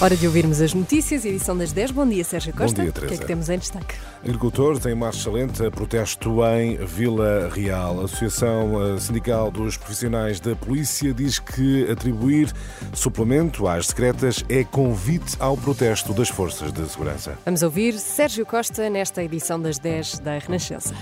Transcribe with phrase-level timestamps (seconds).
[0.00, 1.90] Hora de ouvirmos as notícias, edição das 10.
[1.90, 2.76] Bom dia, Sérgio Costa.
[2.76, 3.20] Bom dia, O que é Teresa.
[3.20, 3.94] que temos em destaque?
[4.24, 8.00] Agricultores em marcha lenta, protesto em Vila Real.
[8.00, 12.50] A Associação eh, Sindical dos Profissionais da Polícia diz que atribuir
[12.94, 17.36] suplemento às secretas é convite ao protesto das forças de segurança.
[17.44, 20.94] Vamos ouvir Sérgio Costa nesta edição das 10 da Renascença.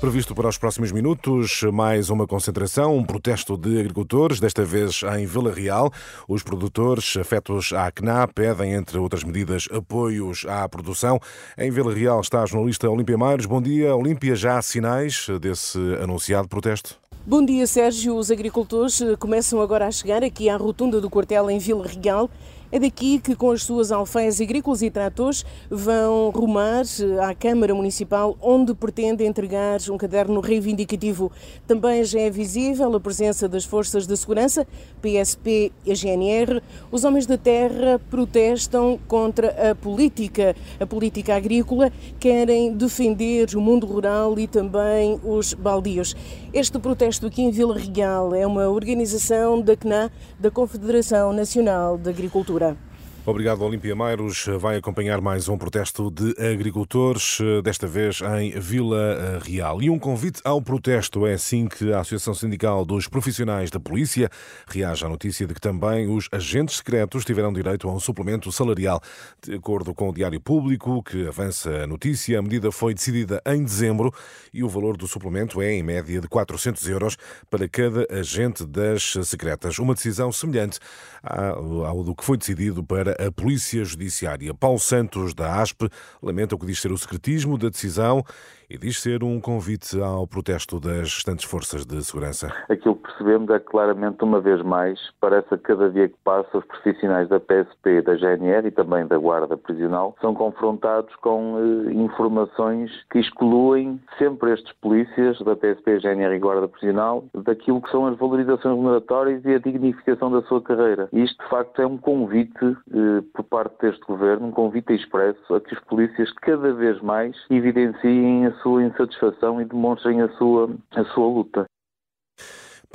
[0.00, 5.24] Previsto para os próximos minutos, mais uma concentração, um protesto de agricultores, desta vez em
[5.24, 5.90] Vila Real.
[6.28, 11.18] Os produtores afetos à CNA pedem, entre outras medidas, apoios à produção.
[11.56, 13.46] Em Vila Real está a jornalista Olímpia Mairos.
[13.46, 14.36] Bom dia, Olímpia.
[14.36, 16.98] Já há sinais desse anunciado protesto?
[17.24, 18.16] Bom dia, Sérgio.
[18.16, 22.30] Os agricultores começam agora a chegar aqui à rotunda do quartel em Vila Real.
[22.72, 27.72] É daqui que, com as suas alfaias agrícolas e tratores, vão rumar eh, à Câmara
[27.72, 31.30] Municipal, onde pretende entregar um caderno reivindicativo.
[31.64, 34.66] Também já é visível a presença das Forças de Segurança,
[35.00, 36.60] PSP e GNR.
[36.90, 43.86] Os homens da terra protestam contra a política, a política agrícola, querem defender o mundo
[43.86, 46.16] rural e também os baldios.
[46.52, 52.10] Este protesto aqui em Vila Real é uma organização da CNA, da Confederação Nacional de
[52.10, 52.55] Agricultura.
[52.56, 52.85] cultura.
[53.28, 54.46] Obrigado, Olímpia Mairos.
[54.60, 59.82] Vai acompanhar mais um protesto de agricultores, desta vez em Vila Real.
[59.82, 61.26] E um convite ao protesto.
[61.26, 64.30] É assim que a Associação Sindical dos Profissionais da Polícia
[64.68, 69.02] reage à notícia de que também os agentes secretos tiveram direito a um suplemento salarial.
[69.42, 73.64] De acordo com o Diário Público, que avança a notícia, a medida foi decidida em
[73.64, 74.14] dezembro
[74.54, 77.16] e o valor do suplemento é, em média, de 400 euros
[77.50, 79.80] para cada agente das secretas.
[79.80, 80.78] Uma decisão semelhante
[81.24, 84.54] ao do que foi decidido para a Polícia Judiciária.
[84.54, 85.88] Paulo Santos, da ASP,
[86.22, 88.22] lamenta o que diz ser o secretismo da decisão
[88.68, 92.52] e diz ser um convite ao protesto das restantes forças de segurança.
[92.68, 96.64] Aquilo que percebemos é claramente, uma vez mais, parece que cada dia que passa, os
[96.64, 102.90] profissionais da PSP, da GNR e também da Guarda Prisional são confrontados com eh, informações
[103.10, 108.18] que excluem sempre estes polícias da PSP, GNR e Guarda Prisional daquilo que são as
[108.18, 111.08] valorizações remuneratórias e a dignificação da sua carreira.
[111.12, 115.60] Isto, de facto, é um convite eh, por parte deste governo, um convite expresso a
[115.60, 121.04] que os polícias cada vez mais evidenciem a sua insatisfação e demonstrem a sua, a
[121.04, 121.66] sua luta.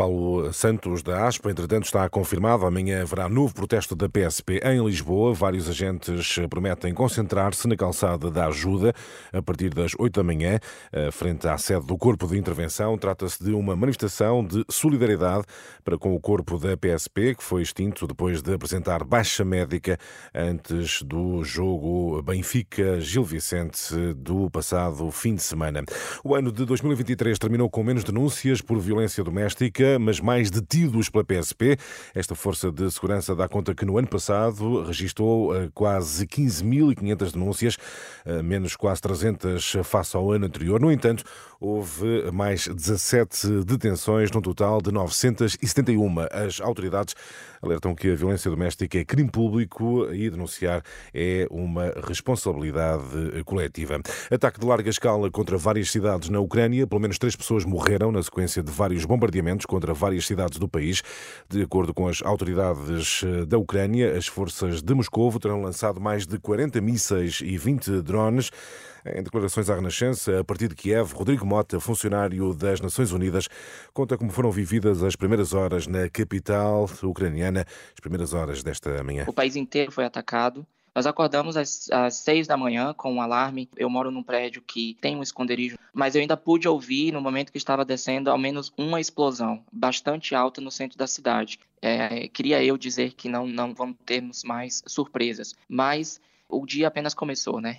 [0.01, 2.65] Paulo Santos da ASPA, entretanto, está confirmado.
[2.65, 5.31] Amanhã haverá novo protesto da PSP em Lisboa.
[5.31, 8.95] Vários agentes prometem concentrar-se na calçada da ajuda
[9.31, 10.57] a partir das 8 da manhã,
[11.11, 12.97] frente à sede do Corpo de Intervenção.
[12.97, 15.45] Trata-se de uma manifestação de solidariedade
[15.83, 19.99] para com o corpo da PSP, que foi extinto depois de apresentar baixa médica
[20.33, 25.83] antes do jogo Benfica-Gil Vicente do passado fim de semana.
[26.23, 31.23] O ano de 2023 terminou com menos denúncias por violência doméstica mas mais detidos pela
[31.23, 31.77] PSP.
[32.13, 37.77] Esta força de segurança dá conta que no ano passado registrou quase 15.500 denúncias,
[38.43, 40.79] menos quase 300 face ao ano anterior.
[40.79, 41.23] No entanto,
[41.59, 46.15] houve mais 17 detenções, num total de 971.
[46.31, 47.15] As autoridades
[47.61, 50.83] alertam que a violência doméstica é crime público e denunciar
[51.13, 53.03] é uma responsabilidade
[53.45, 53.99] coletiva.
[54.31, 56.87] Ataque de larga escala contra várias cidades na Ucrânia.
[56.87, 61.01] Pelo menos três pessoas morreram na sequência de vários bombardeamentos contra várias cidades do país.
[61.49, 66.37] De acordo com as autoridades da Ucrânia, as forças de Moscou terão lançado mais de
[66.37, 68.51] 40 mísseis e 20 drones.
[69.05, 73.47] Em declarações à Renascença, a partir de Kiev, Rodrigo Mota, funcionário das Nações Unidas,
[73.93, 79.25] conta como foram vividas as primeiras horas na capital ucraniana, as primeiras horas desta manhã.
[79.27, 80.65] O país inteiro foi atacado.
[80.93, 83.69] Nós acordamos às, às seis da manhã com um alarme.
[83.75, 87.51] Eu moro num prédio que tem um esconderijo, mas eu ainda pude ouvir, no momento
[87.51, 91.59] que estava descendo, ao menos uma explosão bastante alta no centro da cidade.
[91.81, 97.13] É, queria eu dizer que não, não vamos termos mais surpresas, mas o dia apenas
[97.13, 97.77] começou, né?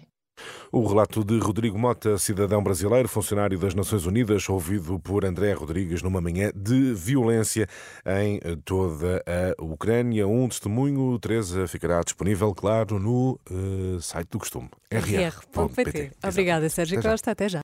[0.74, 6.02] O relato de Rodrigo Mota, cidadão brasileiro, funcionário das Nações Unidas, ouvido por André Rodrigues
[6.02, 7.68] numa manhã de violência
[8.06, 10.26] em toda a Ucrânia.
[10.26, 16.12] Um testemunho, Teresa, ficará disponível, claro, no uh, site do costume, rr.pt.
[16.26, 17.10] Obrigada, Sérgio Até.
[17.10, 17.30] Costa.
[17.32, 17.60] Até já.